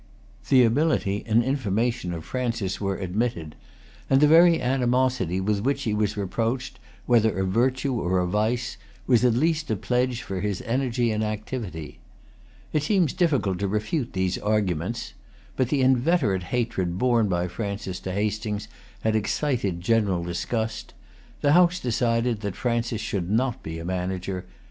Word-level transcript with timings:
The 0.49 0.63
ability 0.63 1.23
and 1.27 1.43
information 1.43 2.11
of 2.11 2.25
Francis 2.25 2.81
were 2.81 2.97
admitted; 2.97 3.55
and 4.09 4.19
the 4.19 4.25
very 4.27 4.59
animosity 4.59 5.39
with 5.39 5.61
which 5.61 5.83
he 5.83 5.93
was 5.93 6.17
reproached, 6.17 6.79
whether 7.05 7.37
a 7.37 7.45
virtue 7.45 7.93
or 7.93 8.17
a 8.17 8.25
vice, 8.25 8.77
was 9.05 9.23
at 9.23 9.35
least 9.35 9.69
a 9.69 9.75
pledge 9.75 10.23
for 10.23 10.41
his 10.41 10.59
energy 10.63 11.11
and 11.11 11.23
activity. 11.23 11.99
It 12.73 12.81
seems 12.81 13.13
difficult 13.13 13.59
to 13.59 13.67
refute 13.67 14.13
these 14.13 14.39
arguments. 14.39 15.13
But 15.55 15.69
the 15.69 15.83
inveterate 15.83 16.45
hatred 16.49 16.97
borne 16.97 17.27
by 17.27 17.47
Francis 17.47 17.99
to 17.99 18.11
Hastings 18.11 18.67
had 19.01 19.15
excited 19.15 19.81
general 19.81 20.23
disgust. 20.23 20.95
The 21.41 21.51
House 21.51 21.79
decided 21.79 22.41
that 22.41 22.55
Francis 22.55 23.01
should 23.01 23.29
not 23.29 23.61
be 23.61 23.77
a 23.77 23.85
manager. 23.85 24.47